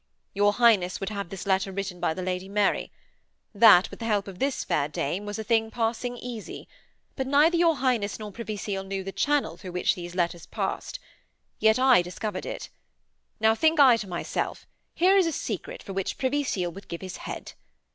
'Your 0.33 0.53
Highness 0.53 0.99
would 0.99 1.09
have 1.09 1.29
this 1.29 1.45
letter 1.45 1.71
written 1.71 1.99
by 1.99 2.15
the 2.15 2.23
Lady 2.23 2.49
Mary. 2.49 2.91
That, 3.53 3.91
with 3.91 3.99
the 3.99 4.07
help 4.07 4.27
of 4.27 4.39
this 4.39 4.63
fair 4.63 4.87
dame, 4.87 5.27
was 5.27 5.37
a 5.37 5.43
thing 5.43 5.69
passing 5.69 6.17
easy. 6.17 6.67
But 7.15 7.27
neither 7.27 7.55
your 7.55 7.75
Highness 7.75 8.17
nor 8.17 8.31
Privy 8.31 8.57
Seal 8.57 8.83
knew 8.83 9.03
the 9.03 9.11
channel 9.11 9.57
through 9.57 9.73
which 9.73 9.93
these 9.93 10.15
letters 10.15 10.47
passed. 10.47 10.97
Yet 11.59 11.77
I 11.77 12.01
discovered 12.01 12.47
it. 12.47 12.71
Now, 13.39 13.53
think 13.53 13.79
I 13.79 13.95
to 13.97 14.07
myself: 14.09 14.65
here 14.95 15.15
is 15.15 15.27
a 15.27 15.31
secret 15.31 15.83
for 15.83 15.93
which 15.93 16.17
Privy 16.17 16.43
Seal 16.43 16.71
would 16.71 16.87
give 16.87 17.01
his 17.01 17.17
head. 17.17 17.53